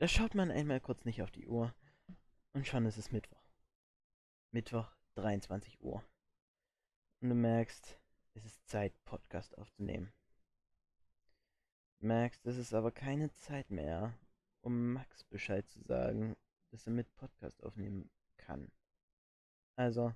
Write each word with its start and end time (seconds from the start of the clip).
Da 0.00 0.08
schaut 0.08 0.34
man 0.34 0.50
einmal 0.50 0.80
kurz 0.80 1.04
nicht 1.04 1.20
auf 1.20 1.30
die 1.30 1.46
Uhr 1.46 1.74
und 2.54 2.66
schon 2.66 2.86
ist 2.86 2.96
es 2.96 3.12
Mittwoch. 3.12 3.44
Mittwoch, 4.50 4.90
23 5.16 5.78
Uhr. 5.82 6.02
Und 7.20 7.28
du 7.28 7.34
merkst, 7.34 8.00
es 8.32 8.46
ist 8.46 8.66
Zeit, 8.66 8.94
Podcast 9.04 9.58
aufzunehmen. 9.58 10.10
Merkst, 11.98 12.46
es 12.46 12.56
ist 12.56 12.72
aber 12.72 12.92
keine 12.92 13.30
Zeit 13.34 13.70
mehr, 13.70 14.18
um 14.62 14.94
Max 14.94 15.22
Bescheid 15.24 15.68
zu 15.68 15.82
sagen, 15.82 16.34
dass 16.70 16.86
er 16.86 16.92
mit 16.92 17.14
Podcast 17.16 17.62
aufnehmen 17.62 18.08
kann. 18.38 18.72
Also 19.76 20.14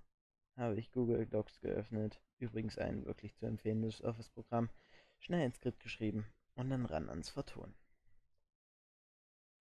habe 0.56 0.78
ich 0.78 0.92
Google 0.92 1.26
Docs 1.26 1.60
geöffnet, 1.60 2.22
übrigens 2.38 2.78
ein 2.78 3.04
wirklich 3.04 3.34
zu 3.34 3.44
empfehlendes 3.44 4.02
Office-Programm, 4.02 4.70
schnell 5.18 5.44
ins 5.44 5.56
Skript 5.56 5.80
geschrieben 5.80 6.24
und 6.54 6.70
dann 6.70 6.86
ran 6.86 7.10
ans 7.10 7.28
Vertonen. 7.28 7.74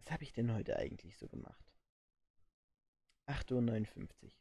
Was 0.03 0.12
habe 0.12 0.23
ich 0.23 0.34
denn 0.34 0.53
heute 0.53 0.75
eigentlich 0.75 1.17
so 1.17 1.30
gemacht? 1.30 1.66
8.59 3.27 4.23
Uhr. 4.23 4.31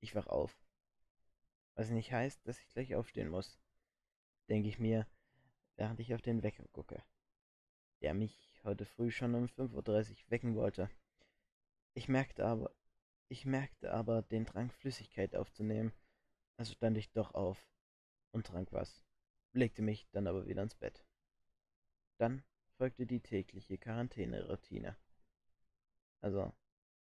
Ich 0.00 0.14
wach 0.14 0.26
auf. 0.26 0.54
Was 1.76 1.88
nicht 1.88 2.12
heißt, 2.12 2.46
dass 2.46 2.60
ich 2.60 2.68
gleich 2.68 2.94
aufstehen 2.94 3.30
muss. 3.30 3.58
Denke 4.50 4.68
ich 4.68 4.78
mir, 4.78 5.06
während 5.76 5.98
ich 6.00 6.14
auf 6.14 6.20
den 6.20 6.42
Wecker 6.42 6.66
gucke. 6.72 7.02
Der 8.02 8.12
mich 8.12 8.60
heute 8.64 8.84
früh 8.84 9.10
schon 9.10 9.34
um 9.34 9.46
5.30 9.46 10.10
Uhr 10.10 10.30
wecken 10.30 10.54
wollte. 10.54 10.90
Ich 11.94 12.08
merkte 12.08 12.44
aber, 12.44 12.70
ich 13.28 13.46
merkte 13.46 13.94
aber 13.94 14.20
den 14.20 14.44
Drang, 14.44 14.70
Flüssigkeit 14.70 15.34
aufzunehmen. 15.34 15.92
Also 16.58 16.74
stand 16.74 16.98
ich 16.98 17.10
doch 17.12 17.32
auf 17.34 17.66
und 18.32 18.46
trank 18.46 18.72
was, 18.72 19.02
legte 19.52 19.80
mich 19.80 20.06
dann 20.10 20.26
aber 20.26 20.46
wieder 20.46 20.62
ins 20.62 20.74
Bett. 20.74 21.02
Dann 22.18 22.44
folgte 22.76 23.06
die 23.06 23.20
tägliche 23.20 23.78
Quarantäne-Routine. 23.78 24.96
Also, 26.20 26.52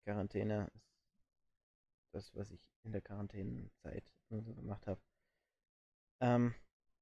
Quarantäne 0.04 0.72
ist 2.04 2.14
das, 2.14 2.36
was 2.36 2.52
ich 2.52 2.62
in 2.84 2.92
der 2.92 3.02
Quarantänezeit 3.02 4.12
so 4.30 4.42
gemacht 4.42 4.86
habe. 4.88 5.02
Ähm, 6.20 6.54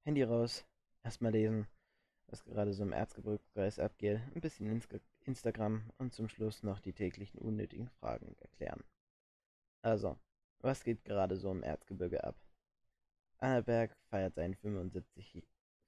Handy 0.04 0.24
raus, 0.24 0.66
erstmal 1.04 1.32
lesen, 1.32 1.68
was 2.28 2.44
gerade 2.44 2.74
so 2.74 2.84
im 2.84 2.94
Erzgebirgskreis 2.94 3.80
abgeht, 3.80 4.22
ein 4.36 4.42
bisschen 4.42 4.68
Insta 4.68 5.00
Instagram 5.24 5.92
und 6.00 6.14
zum 6.14 6.28
Schluss 6.28 6.64
noch 6.64 6.80
die 6.80 6.94
täglichen 6.94 7.40
unnötigen 7.40 7.90
Fragen 7.90 8.36
erklären. 8.40 8.84
Also, 9.84 10.18
was 10.60 10.84
geht 10.84 11.04
gerade 11.04 11.36
so 11.38 11.52
im 11.52 11.62
Erzgebirge 11.62 12.24
ab? 12.24 12.36
Annaberg 13.38 13.96
feiert 14.10 14.34
seinen 14.34 14.56
75, 14.56 15.48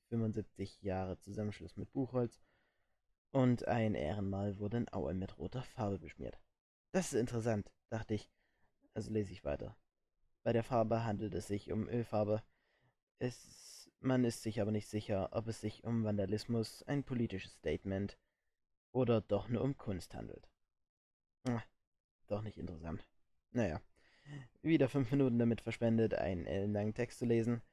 75 0.09 0.81
Jahre 0.83 1.17
Zusammenschluss 1.17 1.77
mit 1.77 1.91
Buchholz 1.93 2.39
und 3.34 3.67
ein 3.67 3.95
Ehrenmal 3.95 4.59
wurde 4.59 4.78
in 4.78 4.94
Aue 4.94 5.14
mit 5.16 5.38
roter 5.39 5.64
Farbe 5.64 5.98
beschmiert. 5.98 6.39
Das 6.92 7.12
ist 7.12 7.20
interessant, 7.20 7.72
dachte 7.89 8.14
ich. 8.14 8.30
Also 8.94 9.12
lese 9.12 9.34
ich 9.34 9.44
weiter. 9.44 9.76
Bei 10.44 10.53
der 10.53 10.64
Farbe 10.64 11.03
handelt 11.03 11.34
es 11.34 11.48
sich 11.48 11.72
um 11.72 11.89
Ölfarbe. 11.89 12.44
Es, 13.17 13.89
man 14.00 14.23
ist 14.23 14.44
sich 14.44 14.61
aber 14.61 14.72
nicht 14.72 14.88
sicher, 14.88 15.30
ob 15.31 15.48
es 15.48 15.61
sich 15.61 15.84
um 15.84 16.04
Vandalismus, 16.04 16.84
ein 16.84 17.04
politisches 17.04 17.56
Statement 17.56 18.20
oder 18.92 19.22
doch 19.22 19.50
nur 19.50 19.64
um 19.64 19.78
Kunst 19.78 20.14
handelt. 20.14 20.48
Ach, 21.45 21.66
doch 22.28 22.44
nicht 22.44 22.59
interessant. 22.59 23.04
Naja, 23.52 23.81
wieder 24.61 24.89
fünf 24.89 25.09
Minuten 25.09 25.39
damit 25.39 25.61
verschwendet, 25.61 26.14
einen 26.14 26.45
ellenlangen 26.45 26.94
Text 26.94 27.17
zu 27.17 27.26
lesen. 27.26 27.64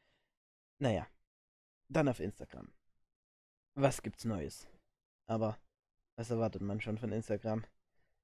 Naja, 0.78 1.06
dann 1.88 2.08
auf 2.08 2.20
Instagram. 2.20 2.72
Was 3.74 4.00
gibt's 4.00 4.24
Neues? 4.24 4.66
Aber 5.30 5.56
was 6.16 6.30
erwartet 6.30 6.60
man 6.60 6.80
schon 6.80 6.98
von 6.98 7.12
Instagram? 7.12 7.64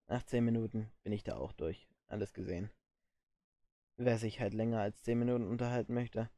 Nach 0.08 0.24
10 0.24 0.44
Minuten 0.44 0.90
bin 1.04 1.12
ich 1.12 1.22
da 1.22 1.36
auch 1.36 1.52
durch. 1.52 1.86
Alles 2.08 2.32
gesehen. 2.32 2.68
Wer 3.96 4.18
sich 4.18 4.40
halt 4.40 4.54
länger 4.54 4.80
als 4.80 5.04
10 5.04 5.20
Minuten 5.20 5.46
unterhalten 5.46 5.94
möchte, 5.94 6.28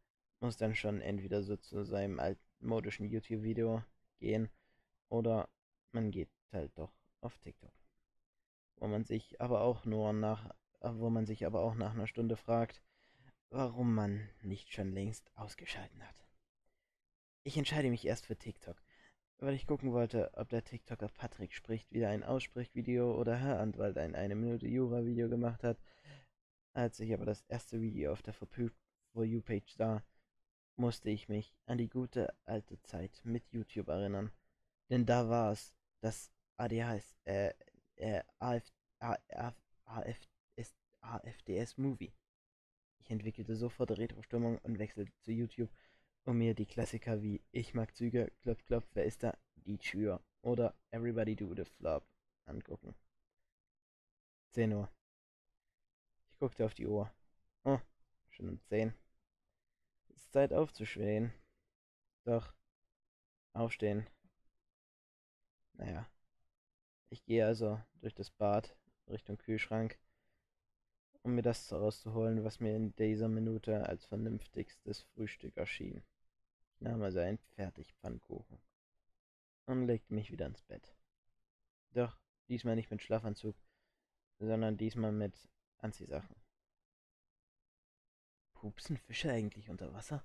muss 0.41 0.59
dann 0.59 0.75
schon 0.75 1.01
entweder 1.01 1.43
so 1.43 1.57
zu 1.57 1.85
seinem 1.85 2.21
altmodischen 2.21 3.07
YouTube-Video 3.07 3.83
gehen 4.19 4.51
oder 5.09 5.49
man 5.93 6.11
geht 6.11 6.29
halt 6.53 6.77
doch 6.77 6.93
auf 7.23 7.39
TikTok. 7.39 7.73
Wo 8.77 8.89
man 8.89 9.05
sich 9.05 9.41
aber 9.41 9.63
auch 9.63 9.87
nur 9.87 10.13
nach, 10.13 10.55
wo 10.83 11.09
man 11.09 11.25
sich 11.25 11.47
aber 11.47 11.63
auch 11.63 11.77
nach 11.77 11.95
einer 11.95 12.07
Stunde 12.07 12.37
fragt, 12.37 12.83
warum 13.49 13.95
man 13.95 14.29
nicht 14.43 14.71
schon 14.71 14.93
längst 14.93 15.35
ausgeschalten 15.35 16.07
hat. 16.07 16.27
Ich 17.43 17.57
entscheide 17.57 17.89
mich 17.89 18.07
erst 18.07 18.27
für 18.27 18.37
TikTok 18.37 18.77
weil 19.39 19.55
ich 19.55 19.67
gucken 19.67 19.93
wollte, 19.93 20.31
ob 20.35 20.49
der 20.49 20.65
TikToker 20.65 21.09
Patrick 21.09 21.53
spricht 21.55 21.93
wieder 21.93 22.09
ein 22.09 22.25
Aussprechvideo 22.25 23.15
oder 23.19 23.37
Herr 23.37 23.61
Anwalt 23.61 23.97
ein 23.99 24.15
eine 24.15 24.35
Minute 24.35 24.67
Jura-Video 24.67 25.29
gemacht 25.29 25.63
hat. 25.63 25.79
Als 26.75 27.01
ich 27.01 27.13
aber 27.13 27.25
das 27.25 27.45
erste 27.49 27.81
Video 27.81 28.13
auf 28.13 28.23
der 28.23 28.35
For 28.35 28.49
You-Page 29.25 29.75
sah, 29.75 30.03
musste 30.77 31.11
ich 31.11 31.29
mich 31.29 31.55
an 31.67 31.79
die 31.79 31.89
gute 31.89 32.35
alte 32.45 32.81
Zeit 32.83 33.21
mit 33.25 33.49
YouTube 33.51 33.89
erinnern. 33.89 34.31
Denn 34.91 35.07
da 35.07 35.29
war 35.29 35.53
es 35.53 35.75
das 36.01 36.31
ADHS, 36.57 37.17
äh, 37.25 37.53
äh, 37.97 38.23
AF, 38.39 38.73
AF, 39.01 39.55
AF, 39.85 40.29
AFDS 41.01 41.79
Movie. 41.79 42.13
Ich 43.01 43.11
entwickelte 43.11 43.57
sofort 43.57 43.91
Retro-Stimmung 43.91 44.59
und 44.59 44.79
wechselte 44.79 45.13
zu 45.21 45.33
YouTube 45.33 45.71
und 46.29 46.37
mir 46.37 46.55
die 46.55 46.67
Klassiker 46.67 47.23
wie 47.23 47.41
Ich 47.53 47.73
mag 47.73 47.97
Züge, 47.97 48.31
Klopf, 48.43 48.63
Klopf, 48.67 48.87
wer 48.93 49.07
ist 49.07 49.23
da? 49.23 49.35
Die 49.65 49.79
Tür 49.79 50.23
oder 50.43 50.75
Everybody 50.91 51.35
Do 51.35 51.55
the 51.55 51.65
Flop 51.65 52.07
angucken. 52.45 52.95
10 54.51 54.75
Uhr. 54.75 54.91
Ich 56.29 56.39
guckte 56.39 56.67
auf 56.67 56.75
die 56.75 56.87
Uhr. 56.87 57.11
Oh, 57.65 57.79
schon 58.29 58.51
um 58.51 58.61
10. 58.61 58.93
Es 60.11 60.17
ist 60.17 60.33
Zeit 60.33 60.53
aufzuschwehen. 60.53 61.33
Doch, 62.25 62.53
aufstehen. 63.55 64.07
Naja. 65.79 66.07
Ich 67.09 67.25
gehe 67.25 67.47
also 67.47 67.81
durch 68.03 68.15
das 68.15 68.31
Bad 68.31 68.77
Richtung 69.07 69.39
Kühlschrank, 69.39 69.99
um 71.23 71.35
mir 71.35 71.43
das 71.43 71.73
rauszuholen, 71.73 72.45
was 72.45 72.61
mir 72.61 72.77
in 72.77 72.95
dieser 72.97 73.29
Minute 73.29 73.87
als 73.87 74.05
vernünftigstes 74.05 75.01
Frühstück 75.15 75.57
erschien 75.57 76.03
nahm 76.81 77.03
also 77.03 77.21
einen 77.21 77.39
Fertigpfannkuchen 77.39 78.59
und 79.67 79.87
legte 79.87 80.15
mich 80.15 80.31
wieder 80.31 80.47
ins 80.47 80.63
Bett. 80.63 80.97
Doch 81.93 82.19
diesmal 82.49 82.77
nicht 82.77 82.91
mit 82.91 83.03
Schlafanzug, 83.03 83.57
sondern 84.39 84.77
diesmal 84.77 85.13
mit 85.13 85.49
Anziehsachen. 85.79 86.37
Pupsen 88.55 88.97
Fische 88.97 89.31
eigentlich 89.31 89.71
unter 89.71 89.93
Wasser? 89.93 90.25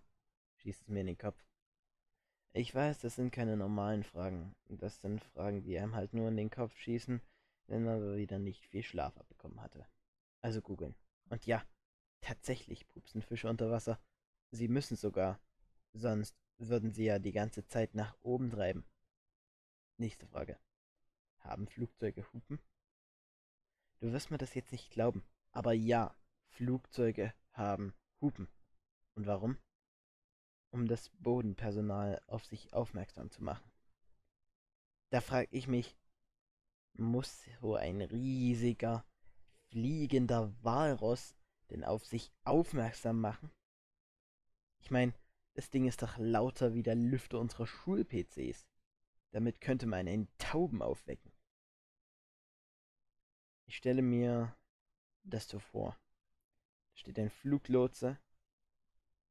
schießt 0.58 0.82
es 0.82 0.88
mir 0.88 1.02
in 1.02 1.08
den 1.08 1.18
Kopf. 1.18 1.44
Ich 2.54 2.74
weiß, 2.74 3.00
das 3.00 3.16
sind 3.16 3.32
keine 3.32 3.58
normalen 3.58 4.04
Fragen. 4.04 4.56
Das 4.70 5.02
sind 5.02 5.24
Fragen, 5.24 5.64
die 5.64 5.78
einem 5.78 5.96
halt 5.96 6.14
nur 6.14 6.30
in 6.30 6.38
den 6.38 6.50
Kopf 6.50 6.76
schießen, 6.78 7.22
wenn 7.68 7.84
man 7.84 8.16
wieder 8.16 8.40
nicht 8.40 8.66
viel 8.68 8.84
Schlaf 8.84 9.18
abbekommen 9.18 9.62
hatte. 9.62 9.88
Also 10.42 10.62
googeln. 10.62 10.96
Und 11.30 11.46
ja, 11.46 11.64
tatsächlich 12.22 12.88
pupsen 12.88 13.22
Fische 13.22 13.50
unter 13.50 13.72
Wasser. 13.72 14.00
Sie 14.52 14.68
müssen 14.68 14.96
sogar. 14.96 15.40
Sonst 15.94 16.36
würden 16.58 16.92
sie 16.92 17.06
ja 17.06 17.20
die 17.20 17.32
ganze 17.32 17.66
Zeit 17.66 17.96
nach 17.96 18.16
oben 18.22 18.52
treiben. 18.52 18.86
Nächste 19.98 20.28
Frage. 20.28 20.58
Haben 21.40 21.68
Flugzeuge 21.68 22.26
Hupen? 22.34 22.60
Du 24.00 24.12
wirst 24.12 24.32
mir 24.32 24.38
das 24.38 24.54
jetzt 24.54 24.72
nicht 24.72 24.92
glauben, 24.92 25.24
aber 25.52 25.74
ja, 25.74 26.16
Flugzeuge 26.50 27.34
haben 27.54 27.94
Hupen. 28.22 28.48
Und 29.16 29.28
warum? 29.28 29.58
Um 30.72 30.88
das 30.88 31.10
Bodenpersonal 31.20 32.22
auf 32.28 32.46
sich 32.46 32.74
aufmerksam 32.74 33.30
zu 33.30 33.44
machen. 33.44 33.72
Da 35.10 35.22
frage 35.22 35.48
ich 35.52 35.68
mich, 35.68 35.96
muss 36.94 37.46
so 37.62 37.76
ein 37.76 38.02
riesiger, 38.02 39.06
fliegender 39.70 40.54
Walross 40.64 41.36
denn 41.70 41.84
auf 41.84 42.06
sich 42.06 42.32
aufmerksam 42.44 43.20
machen? 43.20 43.52
Ich 44.80 44.92
meine, 44.92 45.14
das 45.54 45.70
Ding 45.70 45.88
ist 45.88 46.02
doch 46.02 46.18
lauter 46.18 46.74
wie 46.74 46.84
der 46.84 46.96
Lüfter 46.96 47.40
unserer 47.40 47.68
Schul-PCs. 47.68 48.68
Damit 49.32 49.62
könnte 49.62 49.86
man 49.86 50.08
einen 50.08 50.28
Tauben 50.38 50.82
aufwecken. 50.82 51.32
Ich 53.66 53.78
stelle 53.78 54.02
mir 54.02 54.56
das 55.24 55.48
so 55.48 55.60
vor. 55.60 55.98
Da 56.92 56.98
steht 56.98 57.20
ein 57.20 57.30
Fluglotse, 57.30 58.20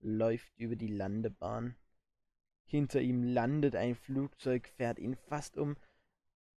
läuft 0.00 0.56
über 0.58 0.76
die 0.76 0.88
Landebahn. 0.88 1.76
Hinter 2.64 3.00
ihm 3.00 3.22
landet 3.22 3.76
ein 3.76 3.94
Flugzeug, 3.94 4.68
fährt 4.68 4.98
ihn 4.98 5.14
fast 5.14 5.56
um, 5.56 5.76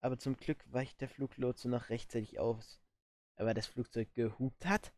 aber 0.01 0.19
zum 0.19 0.37
Glück 0.37 0.65
weicht 0.73 1.01
der 1.01 1.09
Fluglotse 1.09 1.69
noch 1.69 1.89
rechtzeitig 1.89 2.39
aus. 2.39 2.81
Aber 3.37 3.55
das 3.55 3.67
Flugzeug 3.67 4.13
gehupt 4.15 4.65
hat? 4.65 4.95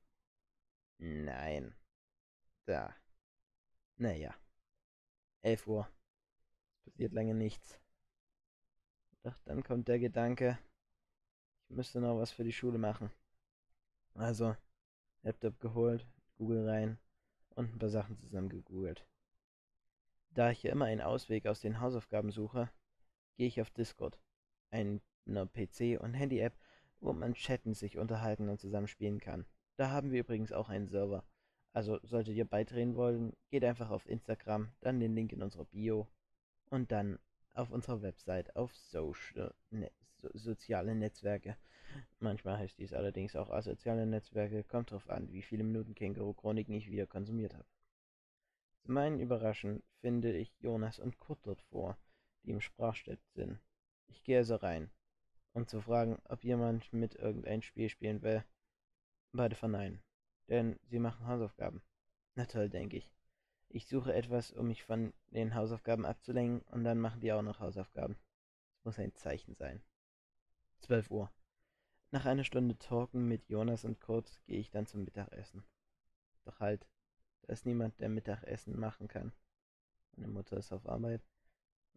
Nein. 0.98 1.74
Da. 2.66 2.94
Naja. 3.96 4.34
11 5.42 5.66
Uhr. 5.66 5.88
Es 6.76 6.92
passiert 6.92 7.12
lange 7.12 7.34
nichts. 7.34 7.80
Doch 9.22 9.36
dann 9.44 9.62
kommt 9.62 9.88
der 9.88 9.98
Gedanke, 9.98 10.58
Ich 11.68 11.76
müsste 11.76 12.00
noch 12.00 12.18
was 12.18 12.30
für 12.30 12.44
die 12.44 12.52
Schule 12.52 12.78
machen. 12.78 13.10
Also, 14.14 14.56
Laptop 15.22 15.58
geholt, 15.60 16.06
Google 16.38 16.68
rein 16.68 16.98
und 17.56 17.74
ein 17.74 17.78
paar 17.78 17.88
Sachen 17.88 18.16
zusammen 18.16 18.48
gegoogelt. 18.48 19.06
Da 20.30 20.50
ich 20.50 20.62
ja 20.62 20.70
immer 20.70 20.84
einen 20.84 21.00
Ausweg 21.00 21.46
aus 21.46 21.60
den 21.60 21.80
Hausaufgaben 21.80 22.30
suche, 22.30 22.70
gehe 23.36 23.48
ich 23.48 23.60
auf 23.60 23.70
Discord, 23.70 24.20
einer 24.70 25.00
PC- 25.26 25.98
und 25.98 26.14
Handy-App, 26.14 26.56
wo 27.00 27.12
man 27.12 27.34
chatten, 27.34 27.74
sich 27.74 27.98
unterhalten 27.98 28.48
und 28.48 28.60
zusammen 28.60 28.86
spielen 28.86 29.18
kann. 29.18 29.46
Da 29.76 29.90
haben 29.90 30.12
wir 30.12 30.20
übrigens 30.20 30.52
auch 30.52 30.68
einen 30.68 30.88
Server. 30.88 31.24
Also 31.76 32.00
solltet 32.04 32.34
ihr 32.34 32.46
beitreten 32.46 32.96
wollen, 32.96 33.36
geht 33.50 33.62
einfach 33.62 33.90
auf 33.90 34.08
Instagram, 34.08 34.72
dann 34.80 34.98
den 34.98 35.14
Link 35.14 35.34
in 35.34 35.42
unserer 35.42 35.66
Bio 35.66 36.08
und 36.70 36.90
dann 36.90 37.18
auf 37.52 37.70
unserer 37.70 38.00
Website 38.00 38.56
auf 38.56 38.74
Social, 38.74 39.52
ne, 39.68 39.92
so, 40.16 40.30
soziale 40.32 40.94
Netzwerke. 40.94 41.58
Manchmal 42.18 42.56
heißt 42.56 42.78
dies 42.78 42.94
allerdings 42.94 43.36
auch 43.36 43.50
asoziale 43.50 44.06
Netzwerke, 44.06 44.64
kommt 44.64 44.90
drauf 44.90 45.10
an, 45.10 45.30
wie 45.30 45.42
viele 45.42 45.64
Minuten 45.64 45.94
Känguru-Chroniken 45.94 46.72
ich 46.72 46.90
wieder 46.90 47.06
konsumiert 47.06 47.52
habe. 47.52 47.66
Zu 48.80 48.92
meinen 48.92 49.20
Überraschen 49.20 49.82
finde 50.00 50.34
ich 50.34 50.58
Jonas 50.58 50.98
und 50.98 51.18
Kurt 51.18 51.40
dort 51.42 51.60
vor, 51.60 51.98
die 52.42 52.52
im 52.52 52.62
Sprachchat 52.62 53.20
sind. 53.34 53.60
Ich 54.06 54.22
gehe 54.22 54.38
also 54.38 54.56
rein, 54.56 54.88
um 55.52 55.66
zu 55.66 55.82
fragen, 55.82 56.22
ob 56.24 56.42
jemand 56.42 56.90
mit 56.94 57.16
irgendein 57.16 57.60
Spiel 57.60 57.90
spielen 57.90 58.22
will. 58.22 58.42
Beide 59.32 59.56
verneinen, 59.56 60.00
denn 60.48 60.78
sie 60.84 60.98
machen 60.98 61.26
Hausaufgaben. 61.26 61.82
Na 62.34 62.46
toll, 62.46 62.68
denke 62.68 62.96
ich. 62.96 63.10
Ich 63.68 63.86
suche 63.86 64.14
etwas, 64.14 64.52
um 64.52 64.68
mich 64.68 64.84
von 64.84 65.12
den 65.30 65.54
Hausaufgaben 65.54 66.06
abzulenken, 66.06 66.62
und 66.72 66.84
dann 66.84 66.98
machen 66.98 67.20
die 67.20 67.32
auch 67.32 67.42
noch 67.42 67.60
Hausaufgaben. 67.60 68.16
Es 68.78 68.84
muss 68.84 68.98
ein 68.98 69.14
Zeichen 69.14 69.54
sein. 69.54 69.82
12 70.80 71.10
Uhr. 71.10 71.32
Nach 72.10 72.24
einer 72.24 72.44
Stunde 72.44 72.78
Talken 72.78 73.26
mit 73.26 73.48
Jonas 73.48 73.84
und 73.84 74.00
Kurt 74.00 74.40
gehe 74.46 74.60
ich 74.60 74.70
dann 74.70 74.86
zum 74.86 75.04
Mittagessen. 75.04 75.64
Doch 76.44 76.60
halt, 76.60 76.86
da 77.42 77.52
ist 77.52 77.66
niemand, 77.66 78.00
der 78.00 78.08
Mittagessen 78.08 78.78
machen 78.78 79.08
kann. 79.08 79.32
Meine 80.12 80.28
Mutter 80.28 80.56
ist 80.56 80.72
auf 80.72 80.88
Arbeit. 80.88 81.22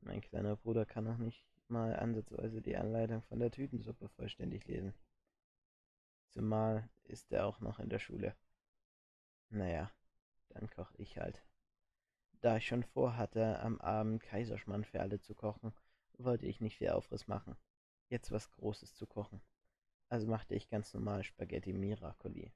Mein 0.01 0.21
kleiner 0.21 0.55
Bruder 0.55 0.85
kann 0.85 1.03
noch 1.03 1.17
nicht 1.17 1.45
mal 1.67 1.95
ansatzweise 1.95 2.61
die 2.61 2.75
Anleitung 2.75 3.21
von 3.21 3.39
der 3.39 3.51
Tütensuppe 3.51 4.09
vollständig 4.09 4.65
lesen. 4.65 4.93
Zumal 6.29 6.89
ist 7.03 7.31
er 7.31 7.45
auch 7.45 7.59
noch 7.59 7.79
in 7.79 7.89
der 7.89 7.99
Schule. 7.99 8.35
Naja, 9.49 9.91
dann 10.49 10.69
koche 10.69 10.95
ich 10.97 11.17
halt. 11.17 11.43
Da 12.41 12.57
ich 12.57 12.67
schon 12.67 12.83
vorhatte, 12.83 13.59
am 13.59 13.81
Abend 13.81 14.23
Kaiserschmarrn 14.23 14.85
für 14.85 15.01
alle 15.01 15.19
zu 15.19 15.35
kochen, 15.35 15.73
wollte 16.17 16.45
ich 16.45 16.61
nicht 16.61 16.77
viel 16.77 16.89
Aufriss 16.89 17.27
machen. 17.27 17.57
Jetzt 18.09 18.31
was 18.31 18.49
Großes 18.51 18.95
zu 18.95 19.07
kochen. 19.07 19.41
Also 20.07 20.27
machte 20.27 20.55
ich 20.55 20.69
ganz 20.69 20.93
normal 20.93 21.23
Spaghetti 21.23 21.73
Miracoli. 21.73 22.53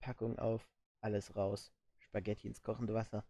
Packung 0.00 0.38
auf, 0.38 0.68
alles 1.00 1.34
raus, 1.34 1.72
Spaghetti 1.98 2.46
ins 2.46 2.62
kochende 2.62 2.94
Wasser 2.94 3.24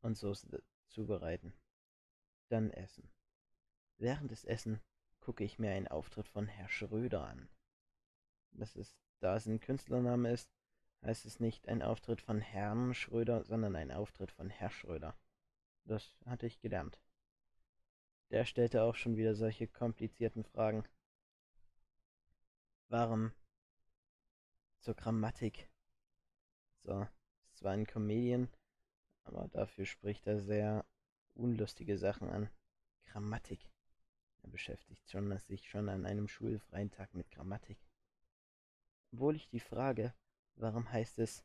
und 0.00 0.16
Soße 0.16 0.62
zubereiten. 0.88 1.52
Dann 2.48 2.70
essen. 2.70 3.10
Während 3.98 4.30
des 4.30 4.44
Essen 4.44 4.80
gucke 5.20 5.44
ich 5.44 5.58
mir 5.58 5.72
einen 5.72 5.88
Auftritt 5.88 6.28
von 6.28 6.48
Herr 6.48 6.68
Schröder 6.68 7.26
an. 7.26 7.48
Das 8.52 8.76
ist, 8.76 8.96
da 9.20 9.36
es 9.36 9.46
ein 9.46 9.60
Künstlername 9.60 10.30
ist, 10.30 10.50
heißt 11.02 11.26
es 11.26 11.40
nicht 11.40 11.68
ein 11.68 11.82
Auftritt 11.82 12.20
von 12.20 12.40
Herrn 12.40 12.94
Schröder, 12.94 13.44
sondern 13.44 13.76
ein 13.76 13.90
Auftritt 13.90 14.30
von 14.30 14.50
Herr 14.50 14.70
Schröder. 14.70 15.16
Das 15.84 16.16
hatte 16.26 16.46
ich 16.46 16.60
gelernt. 16.60 17.00
Der 18.30 18.44
stellte 18.44 18.82
auch 18.82 18.94
schon 18.94 19.16
wieder 19.16 19.34
solche 19.34 19.66
komplizierten 19.66 20.44
Fragen. 20.44 20.84
Warum 22.88 23.32
zur 24.78 24.94
Grammatik? 24.94 25.68
So, 26.80 27.06
ist 27.42 27.56
zwar 27.56 27.72
ein 27.72 27.86
Comedian, 27.86 28.48
aber 29.24 29.48
dafür 29.48 29.86
spricht 29.86 30.26
er 30.26 30.40
sehr 30.40 30.84
unlustige 31.34 31.98
Sachen 31.98 32.28
an. 32.28 32.48
Grammatik. 33.06 33.68
Er 34.42 34.50
beschäftigt 34.50 35.10
schon, 35.10 35.36
sich 35.38 35.68
schon 35.68 35.88
an 35.88 36.06
einem 36.06 36.28
schulfreien 36.28 36.90
Tag 36.90 37.14
mit 37.14 37.30
Grammatik. 37.30 37.78
Obwohl 39.12 39.36
ich 39.36 39.48
die 39.48 39.60
Frage, 39.60 40.14
warum 40.56 40.90
heißt 40.90 41.18
es, 41.18 41.44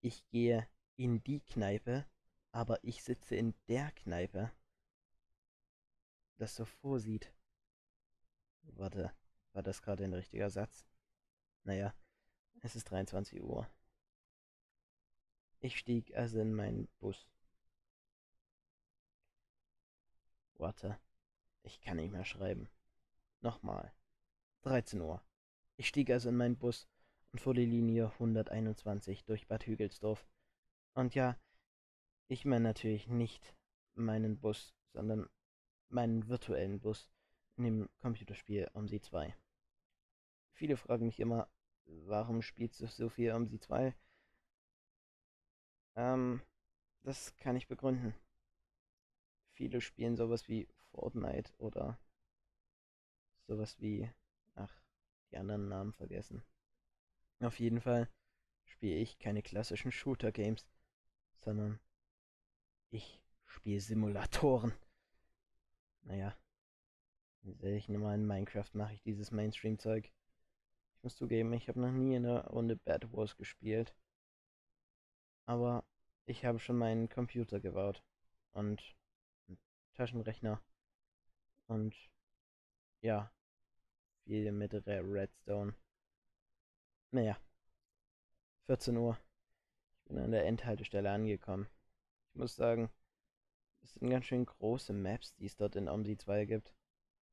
ich 0.00 0.28
gehe 0.28 0.68
in 0.96 1.22
die 1.24 1.40
Kneipe, 1.40 2.06
aber 2.52 2.82
ich 2.84 3.02
sitze 3.02 3.34
in 3.34 3.54
der 3.68 3.90
Kneipe, 3.92 4.52
das 6.36 6.54
so 6.54 6.64
vorsieht. 6.64 7.32
Warte, 8.62 9.12
war 9.52 9.62
das 9.62 9.80
gerade 9.82 10.04
ein 10.04 10.12
richtiger 10.12 10.50
Satz? 10.50 10.86
Naja, 11.64 11.94
es 12.60 12.76
ist 12.76 12.90
23 12.90 13.42
Uhr. 13.42 13.68
Ich 15.60 15.78
stieg 15.78 16.14
also 16.14 16.40
in 16.40 16.52
meinen 16.52 16.88
Bus. 16.98 17.26
Warte, 20.54 20.98
ich 21.62 21.80
kann 21.80 21.96
nicht 21.96 22.12
mehr 22.12 22.24
schreiben. 22.24 22.68
Nochmal. 23.40 23.92
13 24.62 25.00
Uhr. 25.00 25.25
Ich 25.76 25.88
stieg 25.88 26.10
also 26.10 26.30
in 26.30 26.36
meinen 26.36 26.56
Bus 26.56 26.88
und 27.32 27.40
fuhr 27.40 27.54
die 27.54 27.66
Linie 27.66 28.10
121 28.12 29.24
durch 29.24 29.46
Bad 29.46 29.66
Hügelsdorf. 29.66 30.26
Und 30.94 31.14
ja, 31.14 31.38
ich 32.28 32.44
meine 32.44 32.64
natürlich 32.64 33.08
nicht 33.08 33.54
meinen 33.94 34.38
Bus, 34.40 34.74
sondern 34.92 35.28
meinen 35.88 36.28
virtuellen 36.28 36.80
Bus 36.80 37.10
in 37.56 37.64
dem 37.64 37.88
Computerspiel 37.98 38.70
OMSI 38.72 39.00
2. 39.00 39.36
Viele 40.52 40.76
fragen 40.76 41.06
mich 41.06 41.20
immer, 41.20 41.50
warum 41.84 42.40
spielst 42.40 42.80
du 42.80 42.86
so 42.86 43.08
viel 43.10 43.32
OMSI 43.32 43.60
2? 43.60 43.94
Ähm, 45.96 46.40
das 47.02 47.36
kann 47.36 47.56
ich 47.56 47.68
begründen. 47.68 48.14
Viele 49.52 49.80
spielen 49.80 50.16
sowas 50.16 50.48
wie 50.48 50.68
Fortnite 50.90 51.52
oder 51.58 51.98
sowas 53.46 53.78
wie, 53.80 54.10
ach, 54.54 54.85
die 55.30 55.36
anderen 55.36 55.68
Namen 55.68 55.92
vergessen. 55.92 56.42
Auf 57.40 57.58
jeden 57.60 57.80
Fall 57.80 58.08
spiele 58.64 58.96
ich 58.96 59.18
keine 59.18 59.42
klassischen 59.42 59.92
Shooter-Games, 59.92 60.66
sondern 61.40 61.78
ich 62.90 63.20
spiele 63.44 63.80
Simulatoren. 63.80 64.72
Naja, 66.02 66.36
in 67.42 67.60
welchen 67.62 67.92
normalen 67.92 68.26
Minecraft 68.26 68.70
mache 68.74 68.94
ich 68.94 69.02
dieses 69.02 69.30
Mainstream-Zeug? 69.30 70.10
Ich 70.94 71.02
muss 71.02 71.16
zugeben, 71.16 71.52
ich 71.52 71.68
habe 71.68 71.80
noch 71.80 71.92
nie 71.92 72.14
in 72.14 72.26
einer 72.26 72.46
Runde 72.46 72.76
Bad 72.76 73.12
Wars 73.12 73.36
gespielt. 73.36 73.94
Aber 75.44 75.84
ich 76.24 76.44
habe 76.44 76.58
schon 76.58 76.76
meinen 76.76 77.08
Computer 77.08 77.60
gebaut. 77.60 78.02
Und 78.52 78.96
einen 79.48 79.58
Taschenrechner. 79.94 80.60
Und 81.66 81.94
ja, 83.00 83.30
viel 84.26 84.50
mit 84.50 84.74
Redstone. 84.74 85.74
Naja, 87.12 87.38
14 88.66 88.96
Uhr. 88.96 89.16
Ich 89.98 90.08
bin 90.08 90.18
an 90.18 90.32
der 90.32 90.46
Endhaltestelle 90.46 91.10
angekommen. 91.10 91.68
Ich 92.30 92.34
muss 92.34 92.56
sagen, 92.56 92.90
es 93.82 93.92
sind 93.92 94.10
ganz 94.10 94.26
schön 94.26 94.44
große 94.44 94.92
Maps, 94.92 95.34
die 95.36 95.46
es 95.46 95.56
dort 95.56 95.76
in 95.76 95.88
OMSI 95.88 96.16
2 96.16 96.44
gibt. 96.44 96.74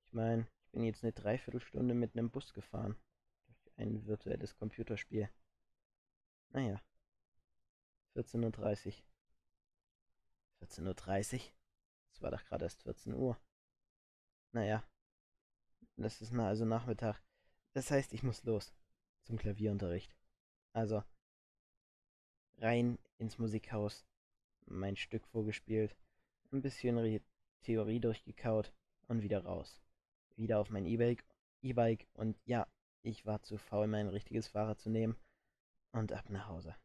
Ich 0.05 0.13
meine, 0.13 0.47
ich 0.65 0.71
bin 0.71 0.83
jetzt 0.83 1.03
eine 1.03 1.13
Dreiviertelstunde 1.13 1.95
mit 1.95 2.15
einem 2.15 2.29
Bus 2.29 2.53
gefahren. 2.53 2.95
Durch 3.47 3.79
ein 3.79 4.05
virtuelles 4.05 4.55
Computerspiel. 4.55 5.29
Naja. 6.49 6.79
14.30 8.15 8.87
Uhr. 8.87 8.93
14.30 10.67 11.33
Uhr? 11.33 11.41
Es 12.11 12.21
war 12.21 12.29
doch 12.29 12.43
gerade 12.45 12.65
erst 12.65 12.83
14 12.83 13.15
Uhr. 13.15 13.35
Naja. 14.51 14.83
Das 15.97 16.21
ist 16.21 16.31
na 16.31 16.47
also 16.47 16.65
Nachmittag. 16.65 17.21
Das 17.73 17.91
heißt, 17.91 18.13
ich 18.13 18.23
muss 18.23 18.43
los. 18.43 18.73
Zum 19.23 19.37
Klavierunterricht. 19.37 20.15
Also. 20.73 21.03
Rein 22.57 22.99
ins 23.17 23.37
Musikhaus 23.37 24.05
mein 24.67 24.95
Stück 24.95 25.27
vorgespielt, 25.27 25.95
ein 26.51 26.61
bisschen 26.61 26.97
Re 26.97 27.21
Theorie 27.61 27.99
durchgekaut 27.99 28.73
und 29.07 29.21
wieder 29.21 29.45
raus. 29.45 29.81
Wieder 30.35 30.59
auf 30.59 30.69
mein 30.69 30.85
E-Bike 30.85 31.23
e 31.61 31.97
und 32.13 32.37
ja, 32.45 32.67
ich 33.03 33.25
war 33.25 33.41
zu 33.41 33.57
faul, 33.57 33.87
mein 33.87 34.09
richtiges 34.09 34.49
Fahrrad 34.49 34.79
zu 34.79 34.89
nehmen 34.89 35.15
und 35.91 36.11
ab 36.11 36.29
nach 36.29 36.47
Hause. 36.47 36.75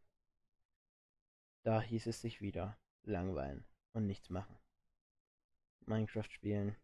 Da 1.64 1.80
hieß 1.82 2.06
es 2.06 2.20
sich 2.20 2.40
wieder 2.40 2.78
langweilen 3.02 3.64
und 3.92 4.06
nichts 4.06 4.30
machen. 4.30 4.56
Minecraft 5.86 6.30
spielen, 6.30 6.76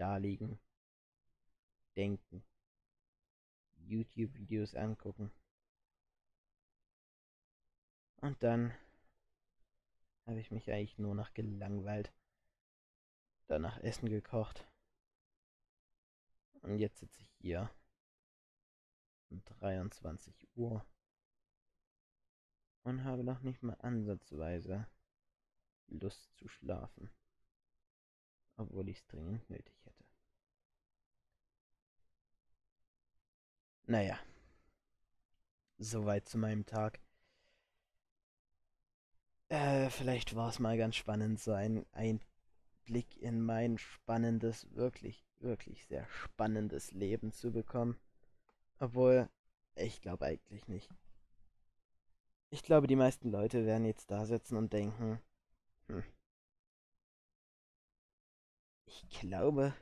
da 0.00 0.16
liegen, 0.16 0.58
denken, 1.94 2.42
YouTube-Videos 3.76 4.74
angucken. 4.74 5.30
Und 8.16 8.42
dann 8.42 8.72
habe 10.26 10.40
ich 10.40 10.50
mich 10.50 10.70
eigentlich 10.70 10.98
nur 10.98 11.14
noch 11.14 11.34
gelangweilt. 11.34 12.12
Danach 13.46 13.78
Essen 13.78 14.08
gekocht. 14.08 14.66
Und 16.62 16.78
jetzt 16.78 16.98
sitze 16.98 17.20
ich 17.22 17.30
hier 17.40 17.70
um 19.28 19.44
23 19.44 20.48
Uhr 20.56 20.84
und 22.82 23.04
habe 23.04 23.24
noch 23.24 23.40
nicht 23.40 23.62
mal 23.62 23.76
ansatzweise 23.80 24.86
Lust 25.88 26.32
zu 26.36 26.48
schlafen, 26.48 27.10
obwohl 28.60 28.88
ich 28.88 28.98
es 28.98 29.06
dringend 29.06 29.48
nötig 29.48 29.74
hätte. 29.84 30.04
Naja, 33.86 34.18
soweit 35.78 36.28
zu 36.28 36.38
meinem 36.38 36.66
Tag. 36.66 37.00
Äh, 39.48 39.90
vielleicht 39.90 40.36
war 40.36 40.48
es 40.48 40.60
mal 40.60 40.76
ganz 40.76 40.94
spannend, 40.94 41.40
so 41.40 41.52
ein 41.52 41.84
Einblick 41.92 43.16
in 43.16 43.42
mein 43.42 43.78
spannendes, 43.78 44.72
wirklich, 44.74 45.24
wirklich 45.40 45.84
sehr 45.86 46.06
spannendes 46.08 46.92
Leben 46.92 47.32
zu 47.32 47.50
bekommen. 47.50 47.98
Obwohl, 48.78 49.28
ich 49.74 50.00
glaube 50.02 50.26
eigentlich 50.26 50.68
nicht. 50.68 50.88
Ich 52.50 52.62
glaube, 52.62 52.86
die 52.86 52.96
meisten 52.96 53.30
Leute 53.30 53.64
werden 53.64 53.86
jetzt 53.86 54.10
da 54.10 54.24
sitzen 54.24 54.56
und 54.56 54.72
denken, 54.72 55.20
hm, 55.88 56.04
ich 59.02 59.20
glaube, 59.20 59.74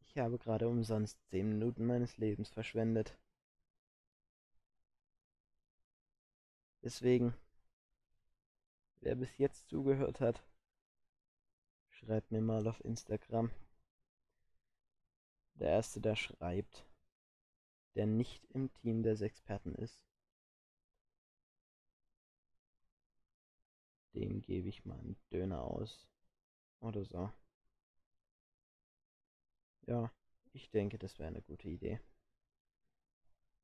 ich 0.00 0.18
habe 0.18 0.38
gerade 0.38 0.68
umsonst 0.68 1.18
10 1.30 1.48
Minuten 1.48 1.86
meines 1.86 2.16
Lebens 2.18 2.50
verschwendet. 2.50 3.18
Deswegen, 6.82 7.34
wer 9.00 9.14
bis 9.14 9.38
jetzt 9.38 9.68
zugehört 9.68 10.20
hat, 10.20 10.42
schreibt 11.90 12.30
mir 12.30 12.40
mal 12.40 12.66
auf 12.66 12.84
Instagram. 12.84 13.50
Der 15.54 15.70
Erste, 15.70 16.00
der 16.00 16.16
schreibt, 16.16 16.84
der 17.94 18.06
nicht 18.06 18.44
im 18.50 18.72
Team 18.74 19.02
des 19.02 19.20
Experten 19.20 19.74
ist, 19.76 20.02
dem 24.14 24.42
gebe 24.42 24.68
ich 24.68 24.84
mal 24.84 24.98
einen 24.98 25.16
Döner 25.30 25.62
aus. 25.62 26.06
Oder 26.80 27.04
so. 27.04 27.30
Ja, 29.86 30.10
ich 30.52 30.70
denke, 30.70 30.98
das 30.98 31.18
wäre 31.20 31.28
eine 31.28 31.40
gute 31.42 31.68
Idee. 31.68 32.00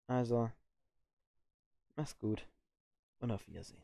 Also, 0.08 0.50
mach's 1.96 2.18
gut 2.18 2.48
und 3.20 3.30
auf 3.32 3.46
Wiedersehen. 3.48 3.82